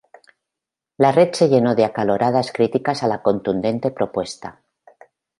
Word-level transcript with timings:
la 0.97 1.11
Red 1.11 1.33
se 1.35 1.47
llenó 1.47 1.75
de 1.75 1.85
acaloradas 1.85 2.51
críticas 2.51 3.03
a 3.03 3.07
la 3.07 3.21
contundente 3.21 3.91
propuesta 3.91 4.63